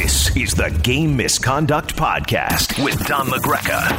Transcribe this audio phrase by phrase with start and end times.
[0.00, 3.90] This is the Game Misconduct Podcast with Don LaGreca.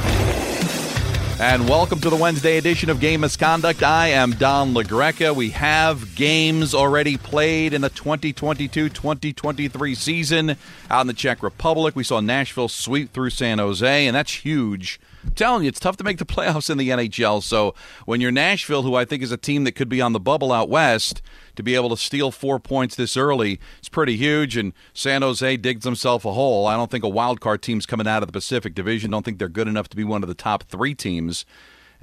[1.39, 3.83] And welcome to the Wednesday edition of Game Misconduct.
[3.83, 5.35] I am Don LaGreca.
[5.35, 10.57] We have games already played in the 2022 2023 season
[10.89, 11.95] out in the Czech Republic.
[11.95, 15.97] We saw Nashville sweep through San Jose, and that's huge I'm telling you, it's tough
[15.97, 17.43] to make the playoffs in the NHL.
[17.43, 17.75] So
[18.05, 20.51] when you're Nashville, who I think is a team that could be on the bubble
[20.51, 21.21] out west,
[21.55, 24.57] to be able to steal four points this early, it's pretty huge.
[24.57, 26.65] And San Jose digs himself a hole.
[26.65, 29.11] I don't think a wild card team's coming out of the Pacific Division.
[29.11, 31.45] Don't think they're good enough to be one of the top three teams.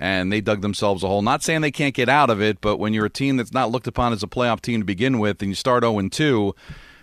[0.00, 1.22] And they dug themselves a hole.
[1.22, 3.72] Not saying they can't get out of it, but when you're a team that's not
[3.72, 6.54] looked upon as a playoff team to begin with, and you start 0 2,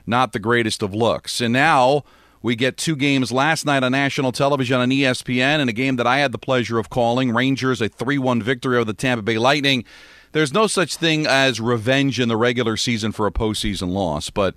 [0.08, 1.42] not the greatest of looks.
[1.42, 2.06] And now
[2.46, 6.06] we get two games last night on national television on ESPN, and a game that
[6.06, 9.40] I had the pleasure of calling Rangers, a 3 1 victory over the Tampa Bay
[9.40, 9.84] Lightning.
[10.32, 14.54] There's no such thing as revenge in the regular season for a postseason loss, but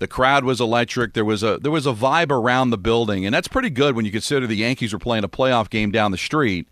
[0.00, 1.14] the crowd was electric.
[1.14, 4.04] There was a there was a vibe around the building, and that's pretty good when
[4.04, 6.68] you consider the Yankees were playing a playoff game down the street.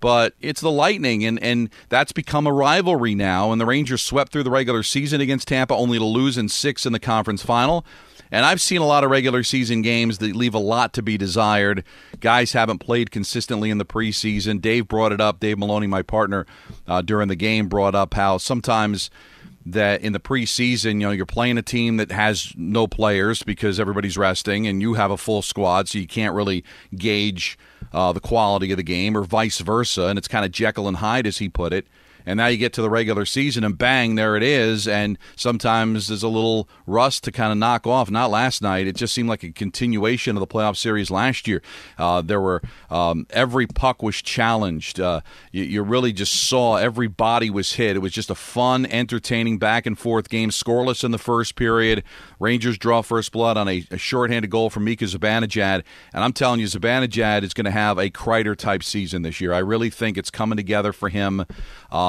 [0.00, 3.52] But it's the Lightning, and, and that's become a rivalry now.
[3.52, 6.84] And the Rangers swept through the regular season against Tampa, only to lose in six
[6.84, 7.86] in the conference final.
[8.32, 11.18] And I've seen a lot of regular season games that leave a lot to be
[11.18, 11.84] desired.
[12.18, 14.60] Guys haven't played consistently in the preseason.
[14.60, 15.38] Dave brought it up.
[15.38, 16.46] Dave Maloney, my partner,
[16.88, 19.10] uh, during the game, brought up how sometimes
[19.66, 23.78] that in the preseason, you know, you're playing a team that has no players because
[23.78, 26.64] everybody's resting, and you have a full squad, so you can't really
[26.96, 27.58] gauge
[27.92, 30.06] uh, the quality of the game, or vice versa.
[30.06, 31.86] And it's kind of Jekyll and Hyde, as he put it
[32.26, 34.86] and now you get to the regular season and bang, there it is.
[34.86, 38.10] And sometimes there's a little rust to kind of knock off.
[38.10, 38.86] Not last night.
[38.86, 41.62] It just seemed like a continuation of the playoff series last year.
[41.98, 45.00] Uh, there were um, every puck was challenged.
[45.00, 47.96] Uh, you, you, really just saw every body was hit.
[47.96, 50.50] It was just a fun, entertaining back and forth game.
[50.50, 52.04] Scoreless in the first period.
[52.38, 55.82] Rangers draw first blood on a, a shorthanded goal from Mika Zibanejad.
[56.12, 59.52] And I'm telling you, Zibanejad is going to have a Kreider type season this year.
[59.52, 61.44] I really think it's coming together for him.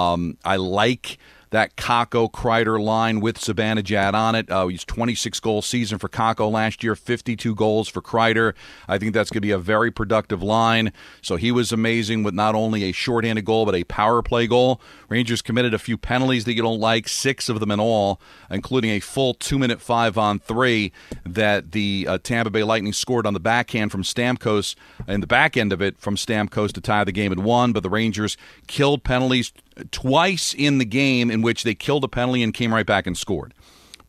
[0.04, 1.18] Um, I like
[1.54, 4.50] that Kakko Kreider line with Zibanejad on it.
[4.50, 8.56] Uh, he's 26 goal season for Kakko last year, 52 goals for Kreider.
[8.88, 10.92] I think that's going to be a very productive line.
[11.22, 14.82] So he was amazing with not only a shorthanded goal but a power play goal.
[15.10, 18.90] Rangers committed a few penalties that you don't like, six of them in all, including
[18.90, 20.92] a full two minute five on three
[21.24, 24.74] that the uh, Tampa Bay Lightning scored on the backhand from Stamkos,
[25.06, 27.74] and the back end of it from Stamkos to tie the game at one.
[27.74, 29.54] But the Rangers killed penalties
[29.92, 33.18] twice in the game in which they killed a penalty and came right back and
[33.18, 33.54] scored.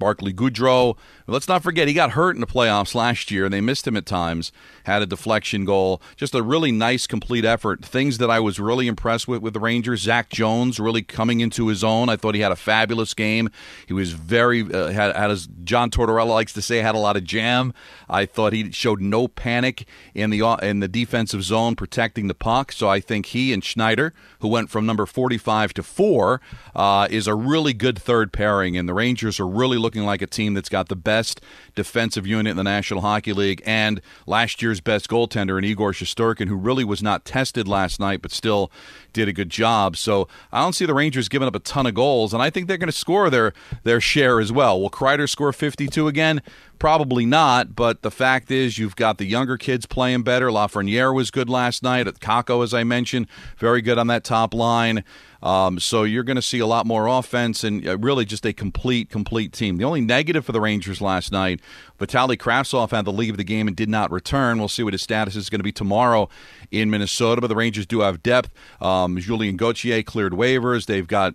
[0.05, 3.63] Barclay Goodrow Let's not forget he got hurt in the playoffs last year, and they
[3.63, 4.53] missed him at times.
[4.85, 7.83] Had a deflection goal, just a really nice, complete effort.
[7.83, 10.03] Things that I was really impressed with with the Rangers.
[10.03, 12.11] Zach Jones really coming into his own.
[12.11, 13.49] I thought he had a fabulous game.
[13.87, 17.17] He was very uh, had, had as John Tortorella likes to say, had a lot
[17.17, 17.73] of jam.
[18.07, 22.35] I thought he showed no panic in the uh, in the defensive zone protecting the
[22.35, 22.71] puck.
[22.71, 26.43] So I think he and Schneider, who went from number 45 to four,
[26.77, 28.77] uh, is a really good third pairing.
[28.77, 31.41] And the Rangers are really looking like a team that's got the best
[31.75, 36.49] defensive unit in the National Hockey League and last year's best goaltender in Igor Shesterkin,
[36.49, 38.71] who really was not tested last night, but still
[39.13, 39.97] did a good job.
[39.97, 42.67] So I don't see the Rangers giving up a ton of goals, and I think
[42.67, 43.53] they're going to score their
[43.85, 44.81] their share as well.
[44.81, 46.43] Will Kreider score 52 again?
[46.79, 50.49] Probably not, but the fact is you've got the younger kids playing better.
[50.49, 52.07] Lafreniere was good last night.
[52.07, 53.27] Kakko, as I mentioned,
[53.57, 55.05] very good on that top line.
[55.45, 58.55] Um, so you're going to see a lot more offense and uh, really just a
[58.55, 59.77] complete, complete team.
[59.77, 61.61] The only negative for the Rangers last night,
[62.01, 64.59] Vitaly Kravtsov had to leave the game and did not return.
[64.59, 66.31] We'll see what his status is going to be tomorrow
[66.71, 67.43] in Minnesota.
[67.43, 68.51] But the Rangers do have depth.
[68.81, 70.87] Um, Julien Gauthier cleared waivers.
[70.87, 71.35] They've got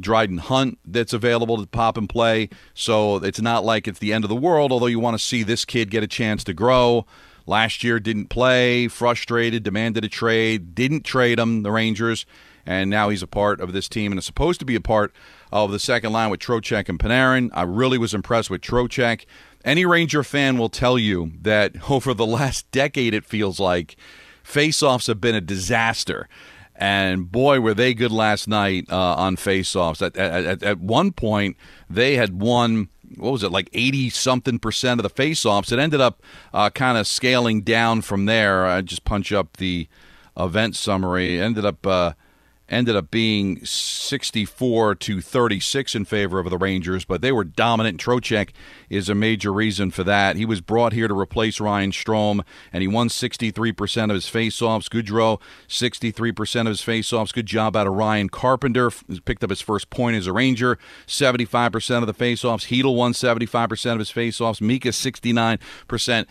[0.00, 2.48] Dryden Hunt that's available to pop and play.
[2.72, 5.42] So it's not like it's the end of the world, although you want to see
[5.42, 7.04] this kid get a chance to grow.
[7.46, 12.24] Last year didn't play, frustrated, demanded a trade, didn't trade him, the Rangers
[12.66, 15.12] and now he's a part of this team and is supposed to be a part
[15.52, 17.50] of the second line with Trocheck and Panarin.
[17.52, 19.24] I really was impressed with Trocheck.
[19.64, 23.96] Any Ranger fan will tell you that over the last decade, it feels like
[24.44, 26.28] faceoffs have been a disaster.
[26.76, 30.04] And boy, were they good last night uh, on faceoffs.
[30.04, 31.56] At, at, at one point,
[31.88, 36.00] they had won what was it like 80 something percent of the faceoffs it ended
[36.00, 36.20] up
[36.52, 39.86] uh, kind of scaling down from there i just punch up the
[40.36, 42.12] event summary it ended up uh,
[42.68, 48.00] ended up being 64 to 36 in favor of the Rangers, but they were dominant.
[48.00, 48.50] Trocheck
[48.88, 50.36] is a major reason for that.
[50.36, 54.88] He was brought here to replace Ryan Strome, and he won 63% of his faceoffs.
[54.88, 57.34] Goodrow, 63% of his faceoffs.
[57.34, 58.90] Good job out of Ryan Carpenter.
[59.24, 60.78] Picked up his first point as a Ranger.
[61.06, 62.66] 75% of the faceoffs.
[62.68, 64.60] Chytil won 75% of his faceoffs.
[64.60, 66.26] Mika, 69%.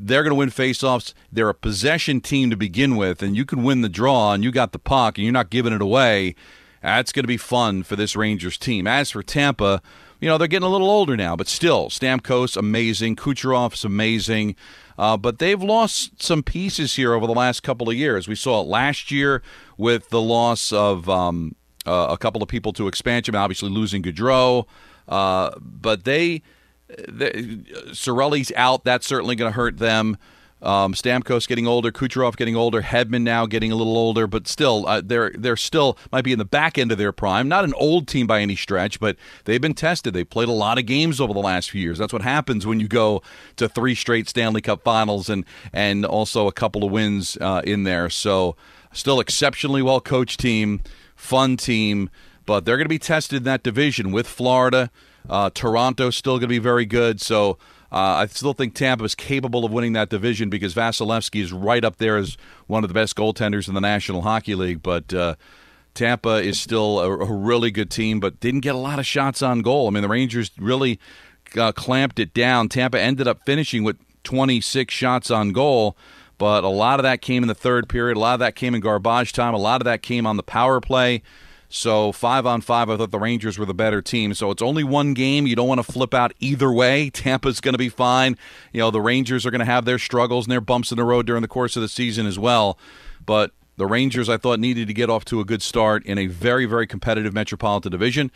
[0.00, 1.12] They're going to win faceoffs.
[1.32, 4.52] They're a possession team to begin with, and you can win the draw, and you
[4.52, 6.34] got the puck, and you're not giving it away.
[6.82, 8.86] That's going to be fun for this Rangers team.
[8.86, 9.82] As for Tampa,
[10.20, 13.16] you know, they're getting a little older now, but still, Stamkos, amazing.
[13.16, 14.54] Kucherov's amazing.
[14.96, 18.26] Uh, but they've lost some pieces here over the last couple of years.
[18.26, 19.42] We saw it last year
[19.76, 21.54] with the loss of um,
[21.86, 24.66] uh, a couple of people to expansion, obviously losing Gaudreau.
[25.06, 26.42] Uh, but they
[26.88, 28.84] the, Cirelli's out.
[28.84, 30.16] That's certainly going to hurt them.
[30.60, 34.86] Um, Stamkos getting older, Kucherov getting older, Hedman now getting a little older, but still,
[34.88, 37.46] uh, they're they're still might be in the back end of their prime.
[37.46, 40.14] Not an old team by any stretch, but they've been tested.
[40.14, 41.98] They've played a lot of games over the last few years.
[41.98, 43.22] That's what happens when you go
[43.54, 47.84] to three straight Stanley Cup Finals and and also a couple of wins uh, in
[47.84, 48.10] there.
[48.10, 48.56] So,
[48.92, 50.80] still exceptionally well coached team,
[51.14, 52.10] fun team,
[52.46, 54.90] but they're going to be tested in that division with Florida.
[55.28, 57.20] Uh, Toronto's still going to be very good.
[57.20, 57.58] So
[57.90, 61.84] uh, I still think Tampa is capable of winning that division because Vasilevskiy is right
[61.84, 62.36] up there as
[62.66, 64.82] one of the best goaltenders in the National Hockey League.
[64.82, 65.36] But uh,
[65.94, 69.42] Tampa is still a, a, really good team, but didn't get a lot of shots
[69.42, 69.88] on goal.
[69.88, 71.00] I mean, the Rangers really
[71.56, 72.68] uh, clamped it down.
[72.68, 75.96] Tampa ended up finishing with 26 shots on goal.
[76.36, 78.16] But a lot of that came in the third period.
[78.16, 79.54] A lot of that came in garbage time.
[79.54, 81.22] A lot of that came on the power play.
[81.68, 84.32] So five on five, I thought the Rangers were the better team.
[84.34, 85.46] So it's only one game.
[85.46, 87.10] You don't want to flip out either way.
[87.14, 88.36] Tampa's going to be fine.
[88.72, 91.04] You know the Rangers are going to have their struggles and their bumps in the
[91.04, 92.78] road during the course of the season as well.
[93.24, 96.26] But the Rangers, I thought, needed to get off to a good start in a
[96.26, 98.30] very, very competitive Metropolitan Division.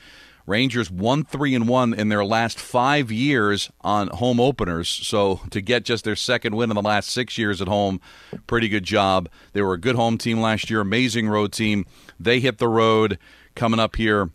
[0.46, 4.88] Rangers one three and one in their last five years on home openers.
[4.88, 8.00] So to get just their second win in the last six years at home,
[8.46, 9.28] pretty good job.
[9.52, 11.86] They were a good home team last year, amazing road team.
[12.24, 13.18] They hit the road
[13.54, 14.30] coming up here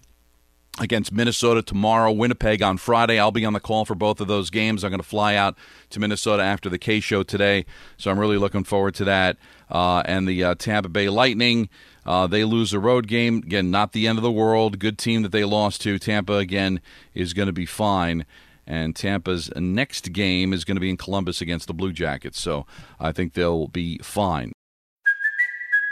[0.80, 3.20] against Minnesota tomorrow, Winnipeg on Friday.
[3.20, 4.84] I'll be on the call for both of those games.
[4.84, 5.58] I'm going to fly out
[5.90, 7.66] to Minnesota after the K show today,
[7.98, 9.38] so I'm really looking forward to that.
[9.70, 11.70] Uh, and the uh, Tampa Bay Lightning,
[12.06, 13.38] uh, they lose a road game.
[13.38, 14.80] Again, not the end of the world.
[14.80, 16.00] Good team that they lost to.
[16.00, 16.80] Tampa, again,
[17.14, 18.26] is going to be fine.
[18.66, 22.40] And Tampa's next game is going to be in Columbus against the Blue Jackets.
[22.40, 22.66] So
[23.00, 24.52] I think they'll be fine.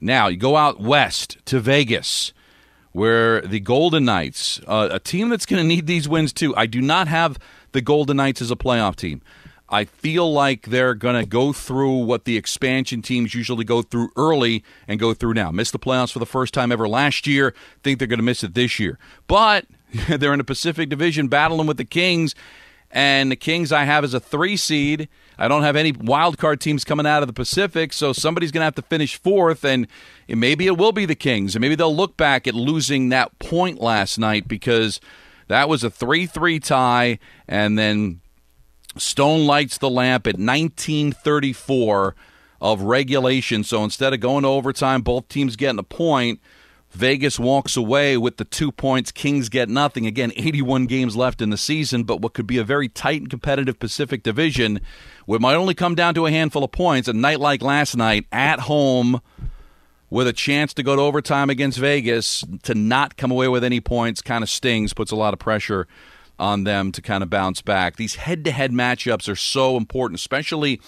[0.00, 2.32] Now, you go out west to Vegas,
[2.92, 6.54] where the Golden Knights, uh, a team that's going to need these wins too.
[6.56, 7.38] I do not have
[7.72, 9.22] the Golden Knights as a playoff team.
[9.70, 14.10] I feel like they're going to go through what the expansion teams usually go through
[14.16, 15.50] early and go through now.
[15.50, 17.54] Missed the playoffs for the first time ever last year.
[17.82, 18.98] Think they're going to miss it this year.
[19.26, 19.66] But
[20.08, 22.34] they're in the Pacific Division battling with the Kings.
[22.90, 25.08] And the Kings I have as a three seed.
[25.38, 28.62] I don't have any wild card teams coming out of the Pacific, so somebody's going
[28.62, 29.86] to have to finish fourth, and
[30.28, 33.80] maybe it will be the Kings, and maybe they'll look back at losing that point
[33.80, 35.00] last night because
[35.46, 38.20] that was a three-three tie, and then
[38.96, 42.16] Stone lights the lamp at 1934
[42.60, 43.62] of regulation.
[43.62, 46.40] So instead of going to overtime, both teams getting a point.
[46.92, 49.12] Vegas walks away with the two points.
[49.12, 50.06] Kings get nothing.
[50.06, 53.30] Again, 81 games left in the season, but what could be a very tight and
[53.30, 54.80] competitive Pacific Division,
[55.28, 57.06] it might only come down to a handful of points.
[57.08, 59.20] A night like last night at home
[60.10, 63.80] with a chance to go to overtime against Vegas to not come away with any
[63.80, 65.86] points kind of stings, puts a lot of pressure
[66.38, 67.96] on them to kind of bounce back.
[67.96, 70.80] These head to head matchups are so important, especially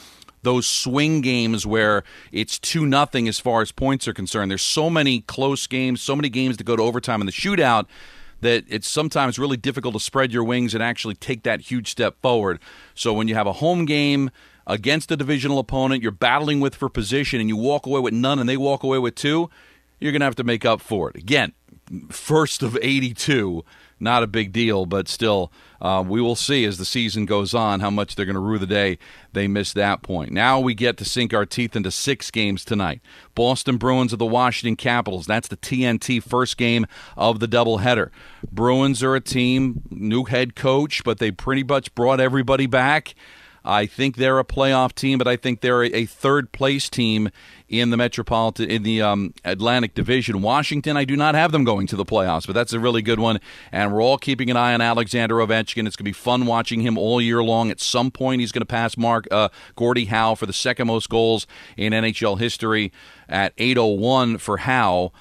[0.42, 4.50] those swing games where it's 2 nothing as far as points are concerned.
[4.50, 7.86] There's so many close games, so many games to go to overtime in the shootout
[8.40, 12.16] that it's sometimes really difficult to spread your wings and actually take that huge step
[12.22, 12.58] forward.
[12.94, 14.30] So when you have a home game
[14.66, 18.38] against a divisional opponent you're battling with for position and you walk away with none
[18.38, 19.50] and they walk away with two,
[19.98, 21.16] you're going to have to make up for it.
[21.16, 21.52] Again,
[22.08, 23.62] first of 82
[24.00, 27.80] not a big deal, but still, uh, we will see as the season goes on
[27.80, 28.98] how much they're going to rue the day
[29.32, 30.32] they missed that point.
[30.32, 33.00] Now we get to sink our teeth into six games tonight.
[33.34, 35.26] Boston Bruins of the Washington Capitals.
[35.26, 38.10] That's the TNT first game of the doubleheader.
[38.50, 43.14] Bruins are a team, new head coach, but they pretty much brought everybody back.
[43.64, 47.30] I think they're a playoff team, but I think they're a, third place team
[47.68, 50.42] in the Metropolitan in the um, Atlantic Division.
[50.42, 53.20] Washington, I do not have them going to the playoffs, but that's a really good
[53.20, 53.38] one.
[53.70, 55.86] And we're all keeping an eye on Alexander Ovechkin.
[55.86, 57.70] It's going to be fun watching him all year long.
[57.70, 61.08] At some point, he's going to pass Mark uh, Gordie Howe for the second most
[61.08, 62.92] goals in NHL history
[63.28, 65.12] at 801 for Howe.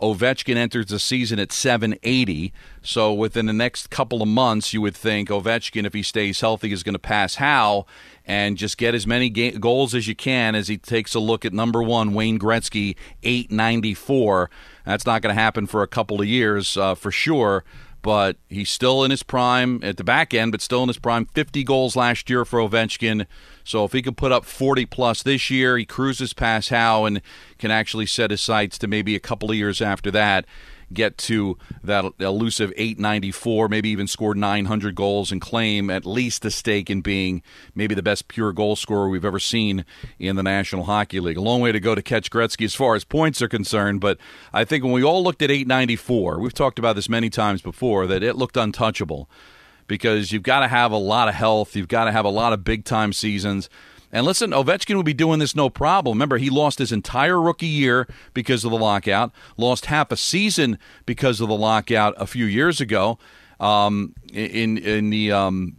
[0.00, 2.52] Ovechkin enters the season at 780.
[2.82, 6.72] So within the next couple of months, you would think Ovechkin, if he stays healthy,
[6.72, 7.86] is going to pass Howe
[8.24, 11.44] and just get as many ga- goals as you can as he takes a look
[11.44, 14.50] at number one, Wayne Gretzky, 894.
[14.86, 17.64] That's not going to happen for a couple of years uh, for sure
[18.02, 21.26] but he's still in his prime at the back end, but still in his prime.
[21.26, 23.26] 50 goals last year for Ovechkin.
[23.64, 27.20] So if he can put up 40 plus this year, he cruises past Howe and
[27.58, 30.46] can actually set his sights to maybe a couple of years after that
[30.92, 36.50] get to that elusive 894, maybe even score 900 goals and claim at least a
[36.50, 37.42] stake in being
[37.74, 39.84] maybe the best pure goal scorer we've ever seen
[40.18, 41.36] in the National Hockey League.
[41.36, 44.18] A long way to go to catch Gretzky as far as points are concerned, but
[44.52, 48.06] I think when we all looked at 894, we've talked about this many times before,
[48.06, 49.28] that it looked untouchable
[49.90, 51.74] because you've got to have a lot of health.
[51.74, 53.68] You've got to have a lot of big time seasons.
[54.12, 56.16] And listen, Ovechkin will be doing this no problem.
[56.16, 60.78] Remember, he lost his entire rookie year because of the lockout, lost half a season
[61.06, 63.18] because of the lockout a few years ago
[63.60, 65.76] um, in in the um,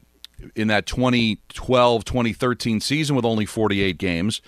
[0.56, 4.42] in that 2012 2013 season with only 48 games.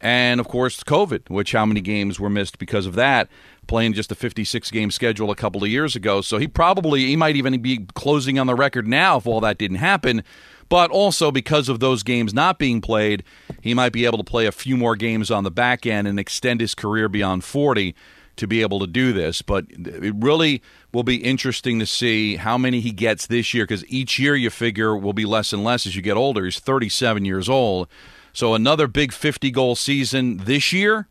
[0.00, 3.28] And of course, COVID, which how many games were missed because of that
[3.68, 6.20] playing just a 56 game schedule a couple of years ago.
[6.20, 9.58] So he probably, he might even be closing on the record now if all that
[9.58, 10.24] didn't happen.
[10.68, 13.22] But also because of those games not being played,
[13.62, 16.18] he might be able to play a few more games on the back end and
[16.18, 17.94] extend his career beyond 40
[18.36, 19.40] to be able to do this.
[19.40, 20.62] But it really
[20.92, 24.50] will be interesting to see how many he gets this year because each year you
[24.50, 26.44] figure will be less and less as you get older.
[26.44, 27.88] He's 37 years old.
[28.32, 31.08] So another big 50 goal season this year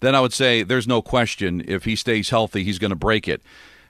[0.00, 3.26] then I would say there's no question if he stays healthy, he's going to break
[3.26, 3.42] it.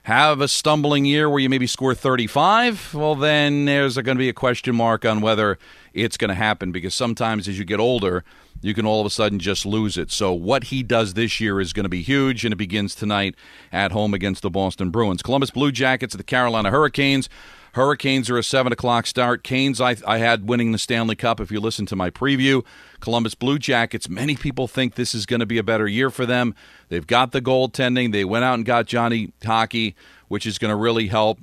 [0.03, 4.29] Have a stumbling year where you maybe score 35, well, then there's going to be
[4.29, 5.59] a question mark on whether
[5.93, 8.23] it's going to happen because sometimes as you get older,
[8.61, 10.09] you can all of a sudden just lose it.
[10.09, 13.35] So, what he does this year is going to be huge, and it begins tonight
[13.71, 15.21] at home against the Boston Bruins.
[15.21, 17.29] Columbus Blue Jackets, the Carolina Hurricanes.
[17.73, 19.43] Hurricanes are a 7 o'clock start.
[19.43, 22.65] Canes, I, I had winning the Stanley Cup if you listen to my preview.
[22.99, 26.25] Columbus Blue Jackets, many people think this is going to be a better year for
[26.25, 26.55] them.
[26.89, 28.11] They've got the goaltending.
[28.11, 29.95] They went out and got Johnny Hockey,
[30.27, 31.39] which is going to really help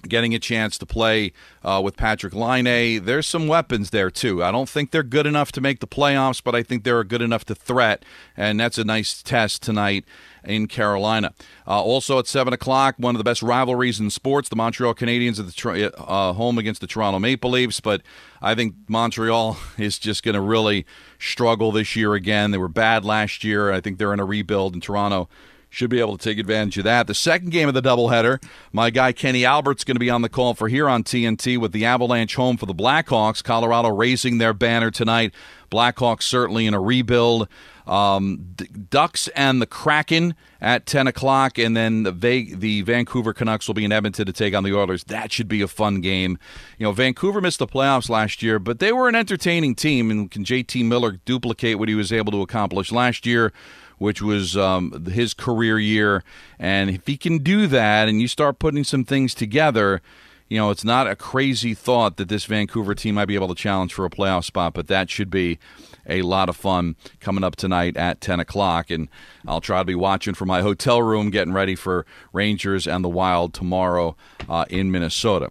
[0.00, 3.04] getting a chance to play uh, with Patrick Laine.
[3.04, 4.42] There's some weapons there, too.
[4.42, 7.22] I don't think they're good enough to make the playoffs, but I think they're good
[7.22, 8.04] enough to threat,
[8.36, 10.04] and that's a nice test tonight
[10.44, 11.32] in Carolina.
[11.66, 15.38] Uh, also at 7 o'clock, one of the best rivalries in sports, the Montreal Canadiens
[15.38, 17.80] at the uh, home against the Toronto Maple Leafs.
[17.80, 18.02] But
[18.40, 20.86] I think Montreal is just going to really
[21.18, 22.50] struggle this year again.
[22.50, 23.72] They were bad last year.
[23.72, 25.28] I think they're in a rebuild, in Toronto
[25.70, 27.06] should be able to take advantage of that.
[27.06, 30.28] The second game of the doubleheader, my guy Kenny Albert's going to be on the
[30.28, 33.42] call for here on TNT with the Avalanche home for the Blackhawks.
[33.42, 35.34] Colorado raising their banner tonight.
[35.70, 37.48] Blackhawks certainly in a rebuild.
[37.86, 38.54] Um,
[38.90, 43.74] Ducks and the Kraken at 10 o'clock, and then the, Va- the Vancouver Canucks will
[43.74, 45.04] be in Edmonton to take on the Oilers.
[45.04, 46.38] That should be a fun game.
[46.78, 50.30] You know, Vancouver missed the playoffs last year, but they were an entertaining team, and
[50.30, 53.52] can JT Miller duplicate what he was able to accomplish last year?
[53.98, 56.24] Which was um, his career year.
[56.58, 60.00] And if he can do that and you start putting some things together,
[60.48, 63.54] you know, it's not a crazy thought that this Vancouver team might be able to
[63.54, 65.58] challenge for a playoff spot, but that should be
[66.06, 68.90] a lot of fun coming up tonight at 10 o'clock.
[68.90, 69.08] And
[69.46, 73.10] I'll try to be watching from my hotel room, getting ready for Rangers and the
[73.10, 74.16] Wild tomorrow
[74.48, 75.50] uh, in Minnesota.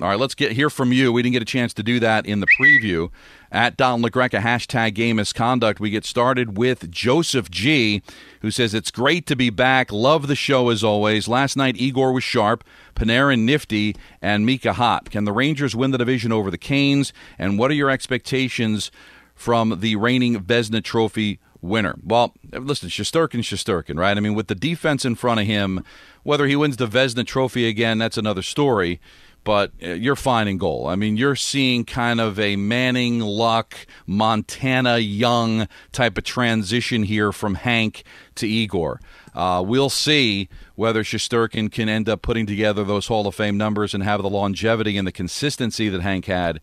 [0.00, 1.12] All right, let's get hear from you.
[1.12, 3.10] We didn't get a chance to do that in the preview.
[3.52, 5.80] At Don LaGreca, hashtag game misconduct.
[5.80, 8.02] We get started with Joseph G,
[8.40, 9.92] who says, It's great to be back.
[9.92, 11.28] Love the show as always.
[11.28, 12.64] Last night, Igor was sharp,
[12.96, 15.10] Panarin nifty, and Mika hot.
[15.10, 17.12] Can the Rangers win the division over the Canes?
[17.38, 18.90] And what are your expectations
[19.34, 21.96] from the reigning Vezina Trophy winner?
[22.02, 24.16] Well, listen, Shesterkin, Shesterkin, right?
[24.16, 25.84] I mean, with the defense in front of him,
[26.22, 28.98] whether he wins the Vezina Trophy again, that's another story
[29.44, 30.86] but uh, you're finding goal.
[30.86, 33.74] I mean, you're seeing kind of a Manning, Luck,
[34.06, 38.04] Montana, Young type of transition here from Hank
[38.36, 39.00] to Igor.
[39.34, 43.94] Uh, we'll see whether Shesterkin can end up putting together those Hall of Fame numbers
[43.94, 46.60] and have the longevity and the consistency that Hank had.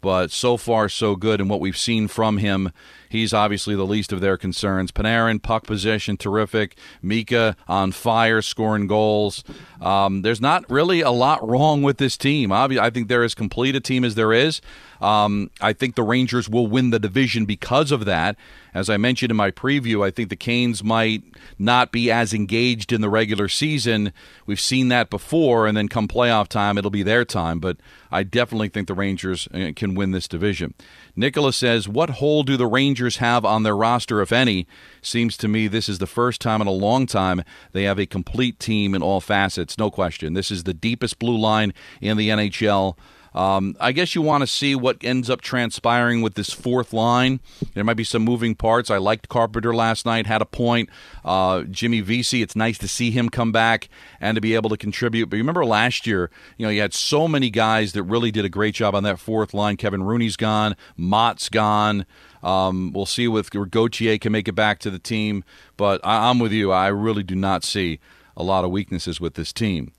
[0.00, 1.40] But so far, so good.
[1.40, 2.72] And what we've seen from him
[3.12, 4.90] He's obviously the least of their concerns.
[4.90, 6.76] Panarin, puck possession, terrific.
[7.02, 9.44] Mika on fire, scoring goals.
[9.82, 12.50] Um, there's not really a lot wrong with this team.
[12.50, 14.62] I think they're as complete a team as there is.
[15.02, 18.36] Um, I think the Rangers will win the division because of that.
[18.72, 21.22] As I mentioned in my preview, I think the Canes might
[21.58, 24.12] not be as engaged in the regular season.
[24.46, 27.58] We've seen that before, and then come playoff time, it'll be their time.
[27.58, 27.76] But
[28.10, 30.72] I definitely think the Rangers uh, can win this division.
[31.14, 34.66] Nicholas says, What hole do the Rangers have on their roster, if any?
[35.02, 37.42] Seems to me this is the first time in a long time
[37.72, 40.34] they have a complete team in all facets, no question.
[40.34, 42.96] This is the deepest blue line in the NHL.
[43.34, 47.40] Um, I guess you want to see what ends up transpiring with this fourth line.
[47.74, 48.90] There might be some moving parts.
[48.90, 50.90] I liked Carpenter last night, had a point.
[51.24, 53.88] Uh, Jimmy Vesey, it's nice to see him come back
[54.20, 55.30] and to be able to contribute.
[55.30, 58.48] But remember last year, you know, you had so many guys that really did a
[58.50, 59.76] great job on that fourth line.
[59.76, 62.04] Kevin Rooney's gone, Motte's gone.
[62.42, 65.44] Um, we'll see if Gauthier can make it back to the team.
[65.76, 66.72] But I- I'm with you.
[66.72, 68.00] I really do not see
[68.36, 69.92] a lot of weaknesses with this team.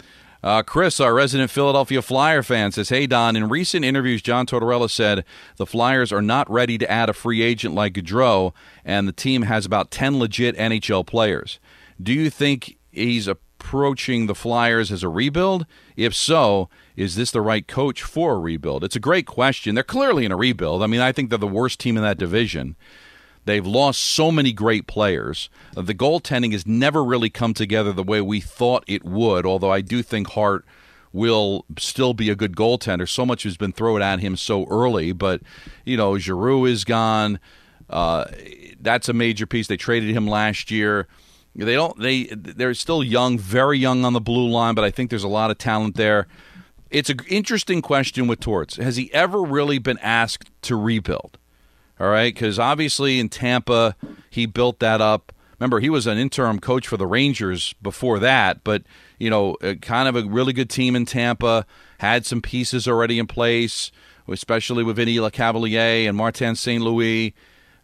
[0.44, 4.90] Uh, Chris, our resident Philadelphia Flyer fan, says, Hey, Don, in recent interviews, John Tortorella
[4.90, 5.24] said
[5.56, 8.54] the Flyers are not ready to add a free agent like Gaudreau,
[8.84, 11.60] and the team has about 10 legit NHL players.
[12.02, 15.66] Do you think he's approaching the Flyers as a rebuild?
[15.96, 18.84] If so, is this the right coach for a rebuild?
[18.84, 19.76] It's a great question.
[19.76, 20.84] They're clearly in a rebuild.
[20.84, 22.76] I mean, I think they're the worst team in that division.
[23.46, 25.50] They've lost so many great players.
[25.76, 29.82] The goaltending has never really come together the way we thought it would, although I
[29.82, 30.66] do think Hart
[31.12, 33.08] will still be a good goaltender.
[33.08, 35.42] So much has been thrown at him so early, but,
[35.86, 37.40] you know, Giroux is gone.
[37.90, 38.26] Uh,
[38.80, 39.68] that's a major piece.
[39.68, 41.08] They traded him last year.
[41.56, 42.00] They don't.
[42.00, 45.28] They they're still young, very young on the blue line, but I think there's a
[45.28, 46.28] lot of talent there.
[46.90, 48.78] It's an interesting question with Torts.
[48.78, 51.38] Has he ever really been asked to rebuild?
[52.04, 53.96] All right, because obviously in Tampa
[54.30, 55.32] he built that up.
[55.58, 58.84] Remember, he was an interim coach for the Rangers before that, but
[59.20, 61.66] you know, kind of a really good team in Tampa.
[62.00, 63.90] Had some pieces already in place,
[64.28, 66.84] especially with Vinny Lecavalier and Martin St.
[66.84, 67.34] Louis.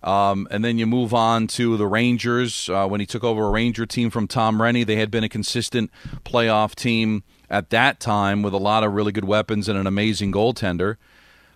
[0.04, 3.52] Um, and then you move on to the Rangers uh, when he took over a
[3.52, 4.86] Ranger team from Tom Renney.
[4.86, 5.92] They had been a consistent
[6.26, 10.34] playoff team at that time with a lot of really good weapons and an amazing
[10.34, 10.98] goaltender.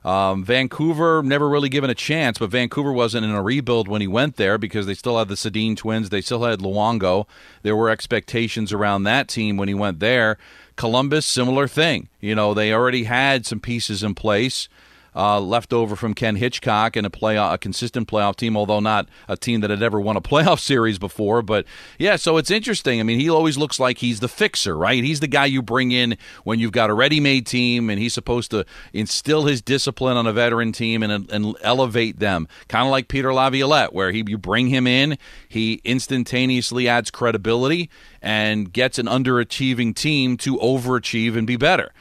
[0.04, 4.08] Um, Vancouver never really given a chance, but Vancouver wasn't in a rebuild when he
[4.08, 6.10] went there because they still had the Sedin twins.
[6.10, 7.26] They still had Luongo.
[7.62, 10.38] There were expectations around that team when he went there.
[10.76, 12.10] Columbus, similar thing.
[12.20, 14.68] You know, they already had some pieces in place
[15.16, 19.08] uh, left over from Ken Hitchcock and a play a consistent playoff team, although not
[19.28, 21.42] a team that had ever won a playoff series before.
[21.42, 21.66] But
[21.98, 23.00] yeah, so it's interesting.
[23.00, 25.04] I mean, he always looks like he's the fixer, right?
[25.04, 28.52] He's the guy you bring in when you've got a ready-made team, and he's supposed
[28.52, 33.08] to instill his discipline on a veteran team and, and elevate them, kind of like
[33.08, 37.90] Peter Laviolette, where he you bring him in, he instantaneously adds credibility
[38.22, 41.92] and gets an underachieving team to overachieve and be better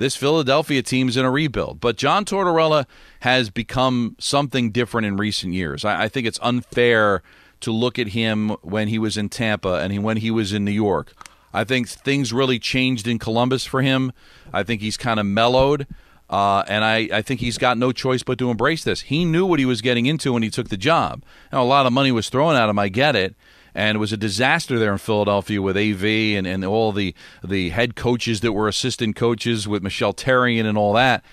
[0.00, 1.78] this Philadelphia team's in a rebuild.
[1.78, 2.86] But John Tortorella
[3.20, 5.84] has become something different in recent years.
[5.84, 7.22] I, I, think it's unfair
[7.60, 10.64] to look at him when he was in Tampa and he, when he was in
[10.64, 11.12] New York.
[11.52, 14.12] I think things really changed in Columbus for him.
[14.54, 15.86] I think he's kind of mellowed.
[16.30, 19.02] Uh, and I, I think he's got no choice but to embrace this.
[19.02, 21.22] He knew what he was getting into when he took the job.
[21.52, 22.78] Now, a lot of money was thrown at him.
[22.78, 23.34] I get it
[23.74, 27.70] and it was a disaster there in Philadelphia with AV and, and all the the
[27.70, 31.24] head coaches that were assistant coaches with Michel Therrien and all that.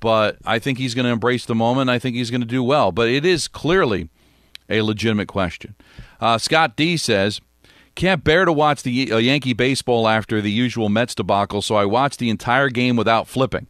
[0.00, 1.88] But I think he's going to embrace the moment.
[1.88, 2.92] I think he's going to do well.
[2.92, 4.10] But it is clearly
[4.68, 5.74] a legitimate question.
[6.20, 7.40] Uh, Scott D says,
[7.94, 11.84] can't bear to watch the uh, Yankee baseball after the usual Mets debacle, so I
[11.84, 13.68] watched the entire game without flipping.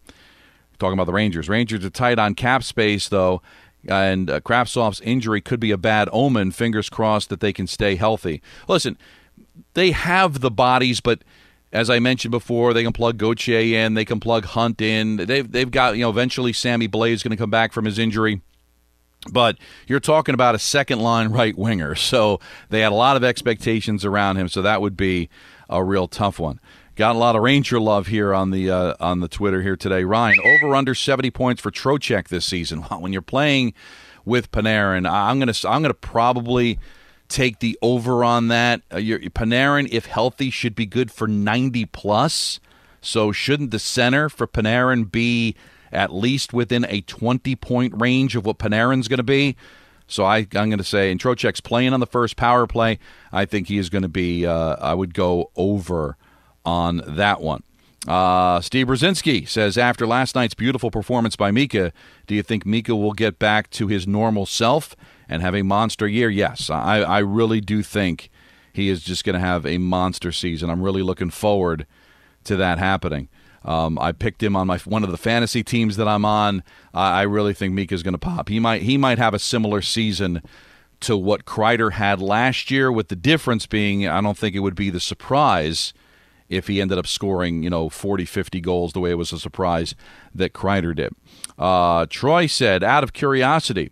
[0.79, 1.49] Talking about the Rangers.
[1.49, 3.43] Rangers are tight on cap space, though,
[3.89, 6.53] and uh, Kravtsov's injury could be a bad omen.
[6.53, 8.43] Fingers crossed that they can stay healthy.
[8.69, 8.97] Listen,
[9.75, 11.23] they have the bodies, but
[11.73, 15.17] as I mentioned before, they can plug Gauthier in, they can plug Hunt in.
[15.17, 18.41] They've they've got you know eventually Sammy Blais going to come back from his injury.
[19.33, 23.25] But you're talking about a second line right winger, so they had a lot of
[23.25, 24.49] expectations around him.
[24.49, 25.29] So that would be
[25.69, 26.61] a real tough one.
[26.97, 30.05] Got a lot of Ranger love here on the uh, on the Twitter here today.
[30.05, 32.83] Ryan, over under seventy points for Trocheck this season.
[33.05, 33.75] When you're playing
[34.25, 36.79] with Panarin, I'm gonna I'm gonna probably
[37.29, 38.83] take the over on that.
[38.93, 42.61] Uh, your, Panarin, if healthy, should be good for ninety plus.
[43.01, 45.57] So shouldn't the center for Panarin be
[45.91, 49.57] at least within a twenty point range of what Panarin's going to be?
[50.07, 53.01] So I, I'm going to say, and Trocheck's playing on the first power play.
[53.33, 54.47] I think he is going to be.
[54.47, 56.17] Uh, I would go over
[56.65, 57.63] on that one.
[58.07, 61.93] Uh, Steve Brzezinski says after last night's beautiful performance by Mika,
[62.27, 64.95] do you think Mika will get back to his normal self
[65.29, 66.29] and have a monster year?
[66.29, 68.31] Yes, I, I really do think
[68.73, 70.69] he is just going to have a monster season.
[70.69, 71.87] I'm really looking forward
[72.45, 73.29] to that happening.
[73.65, 76.63] Um, I picked him on my one of the fantasy teams that I'm on.
[76.93, 78.51] I, really think Mika's going to pop.
[78.51, 80.43] He might he might have a similar season
[81.01, 84.75] to what Kreider had last year, with the difference being I don't think it would
[84.75, 85.95] be the surprise
[86.49, 89.39] if he ended up scoring, you know, 40, 50 goals the way it was a
[89.39, 89.95] surprise
[90.35, 91.13] that Kreider did.
[91.59, 93.91] Uh, Troy said, out of curiosity,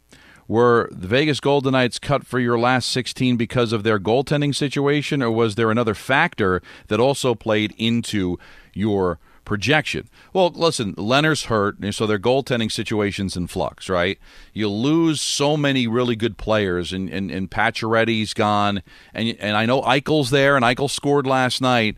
[0.48, 5.22] were the Vegas Golden Knights cut for your last 16 because of their goaltending situation,
[5.22, 8.38] or was there another factor that also played into
[8.74, 10.08] your projection?
[10.32, 14.18] Well, listen, Lehner's hurt, so their goaltending situation's in flux, right?
[14.52, 18.82] You lose so many really good players, and, and, and Pacioretty's gone,
[19.14, 21.96] and, and I know Eichel's there, and Eichel scored last night,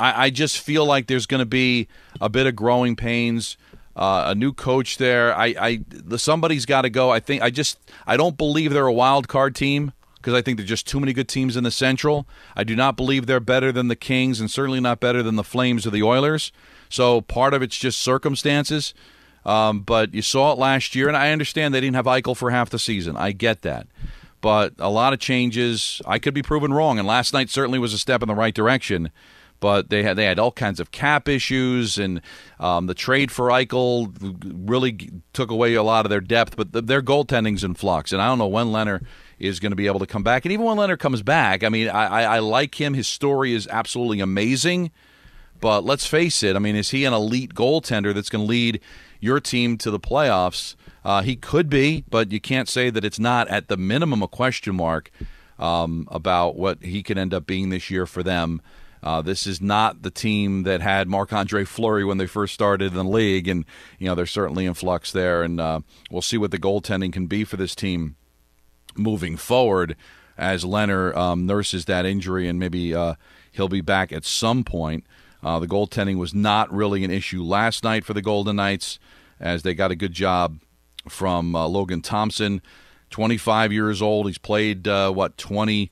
[0.00, 1.86] I, I just feel like there's going to be
[2.20, 3.56] a bit of growing pains.
[3.94, 5.36] Uh, a new coach there.
[5.36, 7.10] I, I somebody's got to go.
[7.10, 10.56] I think I just I don't believe they're a wild card team because I think
[10.56, 12.26] there's just too many good teams in the Central.
[12.56, 15.44] I do not believe they're better than the Kings and certainly not better than the
[15.44, 16.52] Flames or the Oilers.
[16.88, 18.94] So part of it's just circumstances.
[19.44, 22.50] Um, but you saw it last year, and I understand they didn't have Eichel for
[22.50, 23.16] half the season.
[23.16, 23.86] I get that.
[24.40, 26.00] But a lot of changes.
[26.06, 28.54] I could be proven wrong, and last night certainly was a step in the right
[28.54, 29.10] direction
[29.60, 32.20] but they had they had all kinds of cap issues, and
[32.58, 34.12] um, the trade for Eichel
[34.68, 36.56] really took away a lot of their depth.
[36.56, 39.04] But the, their goaltending's in flux, and I don't know when Lehner
[39.38, 40.44] is going to be able to come back.
[40.44, 42.94] And even when Lehner comes back, I mean, I, I, I like him.
[42.94, 44.90] His story is absolutely amazing.
[45.60, 46.56] But let's face it.
[46.56, 48.80] I mean, is he an elite goaltender that's going to lead
[49.20, 50.74] your team to the playoffs?
[51.04, 54.28] Uh, he could be, but you can't say that it's not at the minimum a
[54.28, 55.10] question mark
[55.58, 58.60] um, about what he can end up being this year for them.
[59.02, 62.92] Uh, this is not the team that had Marc Andre Fleury when they first started
[62.92, 63.64] in the league, and
[63.98, 65.42] you know they're certainly in flux there.
[65.42, 68.16] And uh, we'll see what the goaltending can be for this team
[68.96, 69.96] moving forward
[70.36, 73.14] as Lehner um, nurses that injury, and maybe uh,
[73.52, 75.04] he'll be back at some point.
[75.42, 78.98] Uh, the goaltending was not really an issue last night for the Golden Knights,
[79.38, 80.58] as they got a good job
[81.08, 82.60] from uh, Logan Thompson.
[83.08, 84.26] 25 years old.
[84.26, 85.90] He's played, uh, what, 20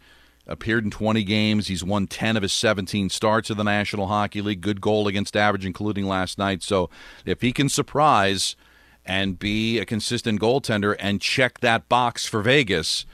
[0.48, 1.68] appeared in 20 games.
[1.68, 4.60] He's won 10 of his 17 starts of the National Hockey League.
[4.60, 6.62] Good goal against average, including last night.
[6.62, 6.90] So
[7.24, 8.56] if he can surprise
[9.04, 13.06] and be a consistent goaltender and check that box for Vegas,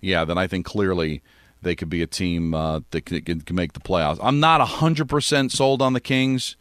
[0.00, 1.22] yeah, then I think clearly
[1.62, 4.18] they could be a team uh, that can, can, make the playoffs.
[4.22, 6.56] I'm not 100% sold on the Kings.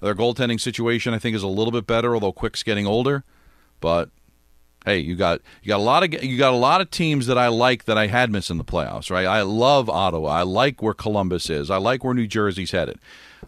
[0.00, 3.24] Their goaltending situation, I think, is a little bit better, although Quick's getting older.
[3.80, 4.10] But
[4.84, 7.38] hey, you got you got a lot of you got a lot of teams that
[7.38, 9.26] I like that I had missing the playoffs, right?
[9.26, 10.28] I love Ottawa.
[10.28, 11.70] I like where Columbus is.
[11.70, 12.98] I like where New Jersey's headed.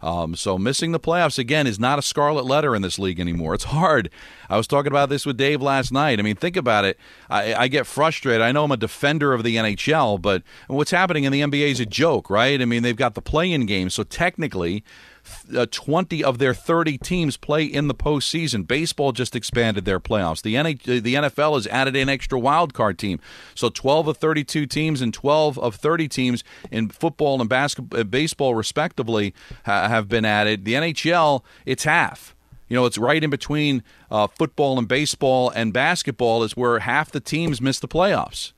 [0.03, 3.55] Um, so missing the playoffs again is not a scarlet letter in this league anymore.
[3.55, 4.11] It's hard.
[4.49, 6.19] I was talking about this with Dave last night.
[6.19, 6.99] I mean, think about it.
[7.31, 8.43] I, I get frustrated.
[8.43, 11.81] I know I'm a defender of the NHL, but what's happening in the NBA is
[11.81, 12.61] a joke, right?
[12.61, 14.85] I mean, they've got the play-in game, so technically
[15.55, 18.67] uh, 20 of their 30 teams play in the postseason.
[18.67, 20.43] Baseball just expanded their playoffs.
[20.43, 23.21] The, NH- the NFL has added an extra wild card team.
[23.55, 28.05] So 12 of 32 teams and 12 of 30 teams in football and basketball, uh,
[28.05, 29.35] baseball, respectively,
[29.65, 30.65] ha- have been added.
[30.65, 32.35] The NHL, it's half.
[32.69, 37.11] You know, it's right in between uh, football and baseball and basketball is where half
[37.13, 38.53] the teams miss the playoffs.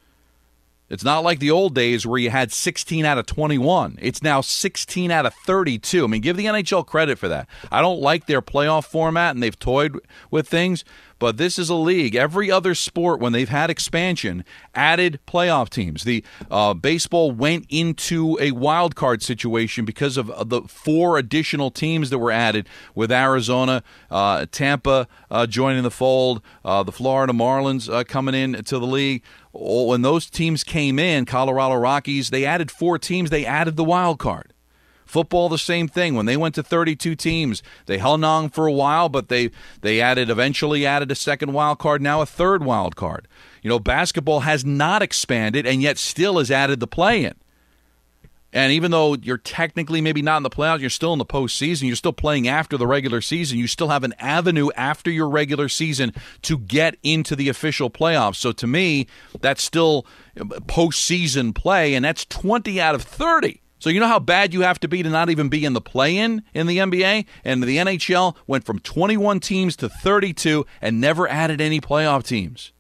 [0.91, 3.99] It's not like the old days where you had 16 out of 21.
[4.01, 6.05] It's now 16 out of 32.
[6.05, 7.47] I mean, give the NHL credit for that.
[7.71, 9.99] I don't like their playoff format, and they've toyed
[10.31, 10.85] with things,
[11.19, 12.15] but this is a league.
[12.15, 16.05] Every other sport, when they've had expansion, added playoff teams.
[16.05, 22.11] The uh, baseball went into a wild card situation because of the four additional teams
[22.11, 27.93] that were added with Arizona, uh, Tampa uh, joining the fold, uh, the Florida Marlins
[27.93, 29.23] uh, coming in to the league
[29.61, 33.85] Oh, when those teams came in, Colorado Rockies, they added four teams, they added the
[33.85, 34.55] wild card.
[35.05, 36.15] Football, the same thing.
[36.15, 40.01] When they went to 32 teams, they hung on for a while, but they they
[40.03, 43.27] added eventually added a second wild card, now a third wild card.
[43.63, 47.35] You know, basketball has not expanded and yet still has added the play in.
[48.53, 51.87] And even though you're technically maybe not in the playoffs, you're still in the postseason,
[51.87, 55.69] you're still playing after the regular season, you still have an avenue after your regular
[55.69, 58.37] season to get into the official playoffs.
[58.37, 59.07] So to me,
[59.41, 60.07] that's still
[60.37, 63.61] postseason play, and that's 20 out of 30.
[63.81, 65.81] So you know how bad you have to be to not even be in the
[65.81, 71.29] play-in in the NBA and the NHL went from 21 teams to 32 and never
[71.29, 72.73] added any playoff teams.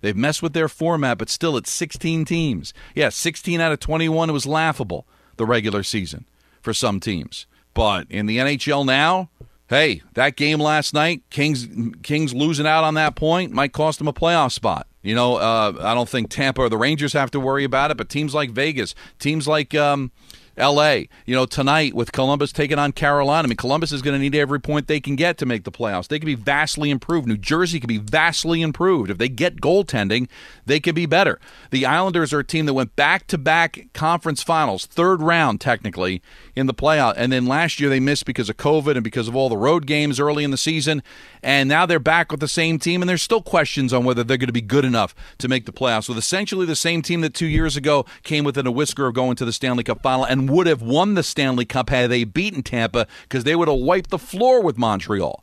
[0.00, 2.72] They've messed with their format, but still it's 16 teams.
[2.94, 5.06] Yeah, 16 out of 21 it was laughable
[5.36, 6.26] the regular season
[6.60, 7.46] for some teams.
[7.74, 9.28] But in the NHL now,
[9.68, 11.68] hey, that game last night, Kings
[12.02, 14.86] Kings losing out on that point might cost them a playoff spot.
[15.02, 17.96] You know, uh, I don't think Tampa or the Rangers have to worry about it,
[17.96, 20.10] but teams like Vegas, teams like um,
[20.56, 21.08] L.A.
[21.26, 24.34] You know, tonight with Columbus taking on Carolina, I mean, Columbus is going to need
[24.34, 26.08] every point they can get to make the playoffs.
[26.08, 27.28] They could be vastly improved.
[27.28, 29.10] New Jersey could be vastly improved.
[29.10, 30.28] If they get goaltending,
[30.64, 31.38] they could be better.
[31.70, 36.22] The Islanders are a team that went back to back conference finals, third round technically
[36.54, 39.36] in the playoff, and then last year they missed because of COVID and because of
[39.36, 41.02] all the road games early in the season.
[41.42, 44.38] And now they're back with the same team, and there's still questions on whether they're
[44.38, 47.34] going to be good enough to make the playoffs with essentially the same team that
[47.34, 50.45] two years ago came within a whisker of going to the Stanley Cup final and
[50.46, 54.10] would have won the Stanley Cup had they beaten Tampa because they would have wiped
[54.10, 55.42] the floor with Montreal.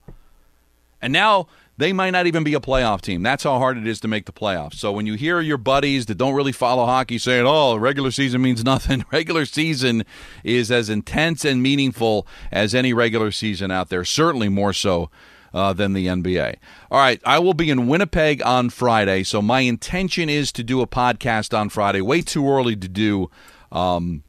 [1.02, 3.24] And now they might not even be a playoff team.
[3.24, 4.76] That's how hard it is to make the playoffs.
[4.76, 8.42] So when you hear your buddies that don't really follow hockey saying, "Oh, regular season
[8.42, 10.06] means nothing," regular season
[10.44, 14.06] is as intense and meaningful as any regular season out there.
[14.06, 15.10] Certainly more so.
[15.56, 16.56] Uh, than the NBA.
[16.90, 20.82] All right, I will be in Winnipeg on Friday, so my intention is to do
[20.82, 22.02] a podcast on Friday.
[22.02, 23.30] Way too early to do
[23.72, 24.24] um,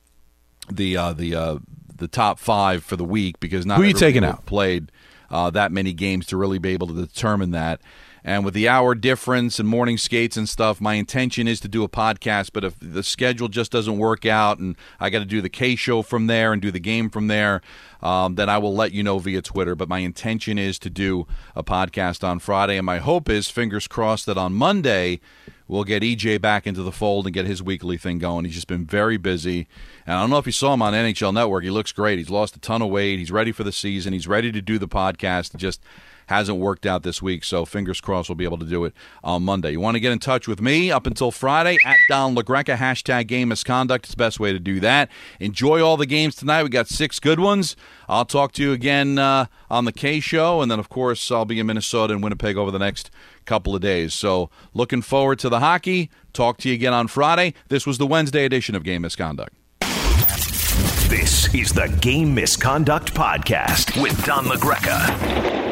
[0.71, 1.59] the uh, the uh,
[1.97, 4.91] the top five for the week because not who you taking out played
[5.31, 7.81] uh, that many games to really be able to determine that.
[8.27, 11.85] And with the hour difference and morning skates and stuff, my intention is to do
[11.85, 12.51] a podcast.
[12.55, 15.77] But if the schedule just doesn't work out and I got to do the K
[15.77, 17.61] show from there and do the game from there,
[18.03, 19.75] um, then I will let you know via Twitter.
[19.75, 22.79] But my intention is to do a podcast on Friday.
[22.79, 25.21] And my hope is, fingers crossed, that on Monday
[25.69, 28.47] we'll get EJ back into the fold and get his weekly thing going.
[28.47, 29.67] He's just been very busy.
[30.07, 31.65] And I don't know if you saw him on NHL Network.
[31.65, 32.19] He looks great.
[32.19, 33.19] He's lost a ton of weight.
[33.19, 34.15] He's ready for the season.
[34.15, 35.57] He's ready to do the podcast.
[35.57, 35.83] Just
[36.27, 37.45] hasn't worked out this week.
[37.45, 39.73] So fingers crossed we'll be able to do it on Monday.
[39.73, 43.27] You want to get in touch with me up until Friday at Don LaGreca, hashtag
[43.27, 44.07] game misconduct.
[44.07, 45.11] It's the best way to do that.
[45.41, 46.63] Enjoy all the games tonight.
[46.63, 47.77] We got six good ones.
[48.09, 50.61] I'll talk to you again uh, on the K show.
[50.61, 53.11] And then, of course, I'll be in Minnesota and Winnipeg over the next
[53.45, 54.15] couple of days.
[54.15, 56.11] So looking forward to the hockey.
[56.33, 57.55] Talk to you again on Friday.
[57.69, 59.55] This was the Wednesday edition of Game Misconduct.
[61.09, 65.64] This is the Game Misconduct Podcast with Don LaGreca.